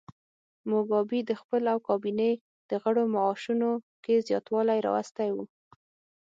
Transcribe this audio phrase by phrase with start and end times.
[0.69, 2.31] موګابي د خپل او کابینې
[2.69, 3.69] د غړو معاشونو
[4.03, 5.37] کې زیاتوالی راوستی و.